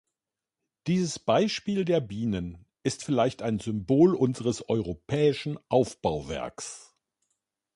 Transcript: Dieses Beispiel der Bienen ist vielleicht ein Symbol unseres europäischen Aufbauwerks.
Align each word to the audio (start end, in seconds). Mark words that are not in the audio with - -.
Dieses 0.87 1.19
Beispiel 1.19 1.85
der 1.85 1.99
Bienen 2.01 2.65
ist 2.81 3.03
vielleicht 3.03 3.43
ein 3.43 3.59
Symbol 3.59 4.15
unseres 4.15 4.67
europäischen 4.67 5.59
Aufbauwerks. 5.69 6.95